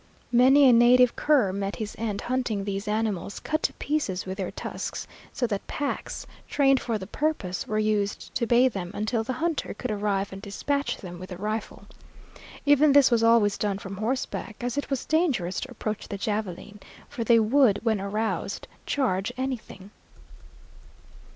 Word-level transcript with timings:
Many 0.31 0.67
a 0.67 0.73
native 0.73 1.15
cur 1.15 1.53
met 1.53 1.75
his 1.75 1.93
end 1.95 2.21
hunting 2.21 2.63
these 2.63 2.87
animals, 2.87 3.39
cut 3.39 3.61
to 3.61 3.73
pieces 3.73 4.25
with 4.25 4.39
their 4.39 4.49
tusks, 4.49 5.05
so 5.31 5.45
that 5.45 5.67
packs, 5.67 6.25
trained 6.49 6.79
for 6.79 6.97
the 6.97 7.05
purpose, 7.05 7.67
were 7.67 7.77
used 7.77 8.33
to 8.33 8.47
bay 8.47 8.67
them 8.67 8.89
until 8.95 9.23
the 9.23 9.33
hunter 9.33 9.75
could 9.75 9.91
arrive 9.91 10.33
and 10.33 10.41
dispatch 10.41 10.97
them 10.97 11.19
with 11.19 11.31
a 11.31 11.37
rifle. 11.37 11.85
Even 12.65 12.93
this 12.93 13.11
was 13.11 13.21
always 13.21 13.59
done 13.59 13.77
from 13.77 13.97
horseback, 13.97 14.55
as 14.61 14.75
it 14.75 14.89
was 14.89 15.05
dangerous 15.05 15.59
to 15.59 15.69
approach 15.69 16.07
the 16.07 16.17
javeline, 16.17 16.81
for 17.07 17.23
they 17.23 17.37
would, 17.37 17.77
when 17.83 18.01
aroused, 18.01 18.67
charge 18.87 19.31
anything. 19.37 19.91